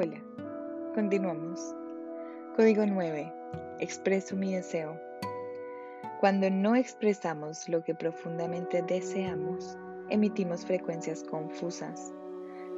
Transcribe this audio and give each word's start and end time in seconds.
Hola, 0.00 0.22
continuamos. 0.94 1.74
Código 2.54 2.86
9. 2.86 3.32
Expreso 3.80 4.36
mi 4.36 4.54
deseo. 4.54 4.96
Cuando 6.20 6.48
no 6.48 6.76
expresamos 6.76 7.68
lo 7.68 7.82
que 7.82 7.96
profundamente 7.96 8.80
deseamos, 8.82 9.76
emitimos 10.08 10.64
frecuencias 10.64 11.24
confusas, 11.24 12.12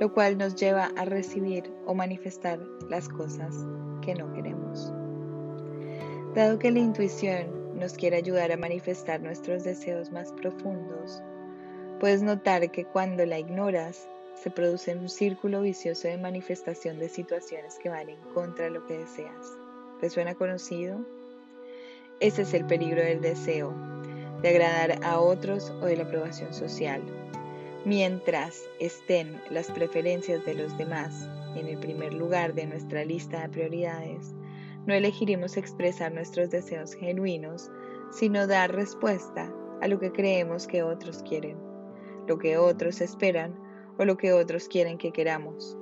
lo 0.00 0.10
cual 0.14 0.38
nos 0.38 0.54
lleva 0.54 0.92
a 0.96 1.04
recibir 1.04 1.70
o 1.84 1.92
manifestar 1.92 2.58
las 2.88 3.06
cosas 3.06 3.54
que 4.00 4.14
no 4.14 4.32
queremos. 4.32 4.90
Dado 6.34 6.58
que 6.58 6.70
la 6.70 6.78
intuición 6.78 7.78
nos 7.78 7.92
quiere 7.92 8.16
ayudar 8.16 8.50
a 8.50 8.56
manifestar 8.56 9.20
nuestros 9.20 9.62
deseos 9.64 10.10
más 10.10 10.32
profundos, 10.32 11.22
puedes 11.98 12.22
notar 12.22 12.70
que 12.70 12.86
cuando 12.86 13.26
la 13.26 13.38
ignoras, 13.38 14.08
se 14.42 14.50
produce 14.50 14.96
un 14.96 15.10
círculo 15.10 15.60
vicioso 15.60 16.08
de 16.08 16.16
manifestación 16.16 16.98
de 16.98 17.10
situaciones 17.10 17.78
que 17.78 17.90
van 17.90 18.08
en 18.08 18.20
contra 18.32 18.64
de 18.64 18.70
lo 18.70 18.86
que 18.86 18.96
deseas. 18.96 19.58
¿Te 20.00 20.08
suena 20.08 20.34
conocido? 20.34 21.04
Ese 22.20 22.42
es 22.42 22.54
el 22.54 22.64
peligro 22.66 23.02
del 23.02 23.20
deseo, 23.20 23.74
de 24.40 24.48
agradar 24.48 24.98
a 25.04 25.20
otros 25.20 25.70
o 25.82 25.86
de 25.86 25.96
la 25.96 26.04
aprobación 26.04 26.54
social. 26.54 27.02
Mientras 27.84 28.62
estén 28.78 29.38
las 29.50 29.70
preferencias 29.70 30.42
de 30.46 30.54
los 30.54 30.76
demás 30.78 31.28
en 31.54 31.66
el 31.66 31.78
primer 31.78 32.14
lugar 32.14 32.54
de 32.54 32.66
nuestra 32.66 33.04
lista 33.04 33.42
de 33.42 33.48
prioridades, 33.50 34.34
no 34.86 34.94
elegiremos 34.94 35.58
expresar 35.58 36.12
nuestros 36.12 36.48
deseos 36.48 36.94
genuinos, 36.94 37.70
sino 38.10 38.46
dar 38.46 38.74
respuesta 38.74 39.52
a 39.82 39.88
lo 39.88 40.00
que 40.00 40.12
creemos 40.12 40.66
que 40.66 40.82
otros 40.82 41.22
quieren, 41.28 41.58
lo 42.26 42.38
que 42.38 42.56
otros 42.56 43.02
esperan 43.02 43.69
o 44.00 44.04
lo 44.06 44.16
que 44.16 44.32
otros 44.32 44.66
quieren 44.66 44.96
que 44.96 45.12
queramos. 45.12 45.76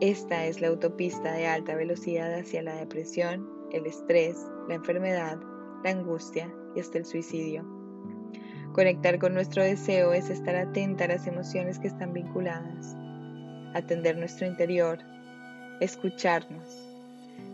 Esta 0.00 0.46
es 0.46 0.60
la 0.60 0.68
autopista 0.68 1.32
de 1.32 1.48
alta 1.48 1.74
velocidad 1.74 2.32
hacia 2.32 2.62
la 2.62 2.76
depresión, 2.76 3.50
el 3.72 3.84
estrés, 3.84 4.36
la 4.68 4.76
enfermedad, 4.76 5.40
la 5.82 5.90
angustia 5.90 6.54
y 6.76 6.80
hasta 6.80 6.98
el 6.98 7.04
suicidio. 7.04 7.66
Conectar 8.72 9.18
con 9.18 9.34
nuestro 9.34 9.64
deseo 9.64 10.12
es 10.12 10.30
estar 10.30 10.54
atenta 10.54 11.06
a 11.06 11.08
las 11.08 11.26
emociones 11.26 11.80
que 11.80 11.88
están 11.88 12.12
vinculadas, 12.12 12.96
atender 13.74 14.16
nuestro 14.16 14.46
interior, 14.46 15.00
escucharnos. 15.80 16.88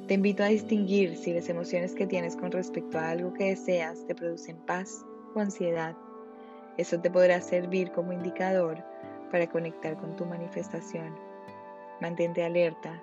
Te 0.06 0.12
invito 0.12 0.42
a 0.42 0.48
distinguir 0.48 1.16
si 1.16 1.32
las 1.32 1.48
emociones 1.48 1.94
que 1.94 2.06
tienes 2.06 2.36
con 2.36 2.52
respecto 2.52 2.98
a 2.98 3.08
algo 3.08 3.32
que 3.32 3.44
deseas 3.44 4.06
te 4.06 4.14
producen 4.14 4.58
paz 4.66 5.02
o 5.34 5.40
ansiedad. 5.40 5.96
Eso 6.76 7.00
te 7.00 7.10
podrá 7.10 7.40
servir 7.40 7.90
como 7.92 8.12
indicador 8.12 8.84
para 9.30 9.48
conectar 9.48 9.96
con 9.96 10.16
tu 10.16 10.24
manifestación. 10.24 11.14
Mantente 12.00 12.44
alerta. 12.44 13.02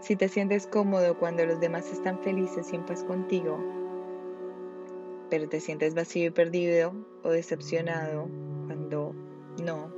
Si 0.00 0.16
te 0.16 0.28
sientes 0.28 0.66
cómodo 0.66 1.18
cuando 1.18 1.44
los 1.44 1.60
demás 1.60 1.90
están 1.92 2.18
felices 2.20 2.72
y 2.72 2.76
en 2.76 2.86
paz 2.86 3.04
contigo, 3.04 3.58
pero 5.28 5.48
te 5.48 5.60
sientes 5.60 5.94
vacío 5.94 6.26
y 6.26 6.30
perdido 6.30 6.92
o 7.22 7.30
decepcionado 7.30 8.28
cuando 8.66 9.14
no, 9.62 9.92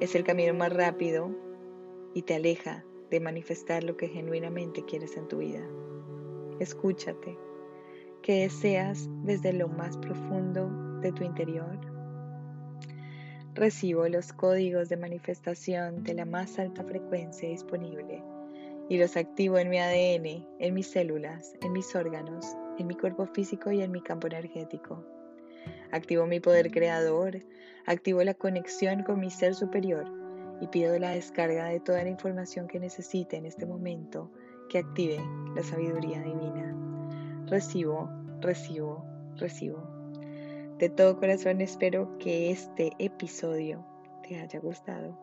es 0.00 0.14
el 0.14 0.24
camino 0.24 0.54
más 0.54 0.72
rápido 0.72 1.30
y 2.14 2.22
te 2.22 2.34
aleja 2.34 2.84
de 3.10 3.20
manifestar 3.20 3.84
lo 3.84 3.96
que 3.96 4.08
genuinamente 4.08 4.84
quieres 4.84 5.16
en 5.16 5.28
tu 5.28 5.38
vida. 5.38 5.66
Escúchate, 6.60 7.36
que 8.22 8.40
deseas 8.40 9.08
desde 9.24 9.52
lo 9.52 9.68
más 9.68 9.96
profundo 9.98 10.70
de 11.00 11.12
tu 11.12 11.24
interior 11.24 11.93
Recibo 13.54 14.08
los 14.08 14.32
códigos 14.32 14.88
de 14.88 14.96
manifestación 14.96 16.02
de 16.02 16.14
la 16.14 16.24
más 16.24 16.58
alta 16.58 16.82
frecuencia 16.82 17.48
disponible 17.48 18.20
y 18.88 18.98
los 18.98 19.16
activo 19.16 19.58
en 19.58 19.70
mi 19.70 19.78
ADN, 19.78 20.44
en 20.58 20.74
mis 20.74 20.88
células, 20.88 21.54
en 21.62 21.72
mis 21.72 21.94
órganos, 21.94 22.44
en 22.78 22.88
mi 22.88 22.96
cuerpo 22.96 23.26
físico 23.26 23.70
y 23.70 23.80
en 23.80 23.92
mi 23.92 24.02
campo 24.02 24.26
energético. 24.26 25.04
Activo 25.92 26.26
mi 26.26 26.40
poder 26.40 26.72
creador, 26.72 27.44
activo 27.86 28.24
la 28.24 28.34
conexión 28.34 29.04
con 29.04 29.20
mi 29.20 29.30
ser 29.30 29.54
superior 29.54 30.04
y 30.60 30.66
pido 30.66 30.98
la 30.98 31.10
descarga 31.10 31.66
de 31.66 31.78
toda 31.78 32.02
la 32.02 32.10
información 32.10 32.66
que 32.66 32.80
necesite 32.80 33.36
en 33.36 33.46
este 33.46 33.66
momento 33.66 34.32
que 34.68 34.78
active 34.78 35.20
la 35.54 35.62
sabiduría 35.62 36.20
divina. 36.20 36.76
Recibo, 37.46 38.10
recibo, 38.40 39.04
recibo. 39.36 40.03
De 40.84 40.90
todo 40.90 41.18
corazón 41.18 41.62
espero 41.62 42.18
que 42.18 42.50
este 42.50 42.92
episodio 42.98 43.82
te 44.22 44.38
haya 44.38 44.60
gustado. 44.60 45.16